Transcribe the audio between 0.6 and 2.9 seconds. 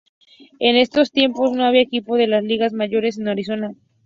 esos tiempos no había equipo de las Ligas